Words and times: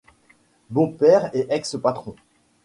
Beau-père 0.71 1.29
et 1.35 1.45
ex-patron. 1.51 2.15